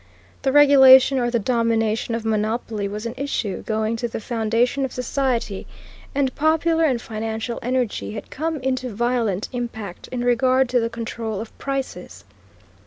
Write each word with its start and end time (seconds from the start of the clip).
The 0.41 0.51
regulation 0.51 1.19
or 1.19 1.29
the 1.29 1.37
domination 1.37 2.15
of 2.15 2.25
monopoly 2.25 2.87
was 2.87 3.05
an 3.05 3.13
issue 3.17 3.61
going 3.61 3.95
to 3.97 4.07
the 4.07 4.19
foundation 4.19 4.83
of 4.83 4.91
society, 4.91 5.67
and 6.15 6.33
popular 6.33 6.85
and 6.85 6.99
financial 6.99 7.59
energy 7.61 8.13
had 8.13 8.31
come 8.31 8.57
into 8.61 8.89
violent 8.91 9.47
impact 9.53 10.07
in 10.07 10.23
regard 10.23 10.69
to 10.69 10.79
the 10.79 10.89
control 10.89 11.39
of 11.39 11.55
prices. 11.59 12.23